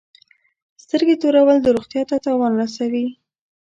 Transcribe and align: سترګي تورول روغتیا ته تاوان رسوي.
سترګي 0.83 1.15
تورول 1.21 1.59
روغتیا 1.77 2.03
ته 2.09 2.15
تاوان 2.25 2.51
رسوي. 2.61 3.05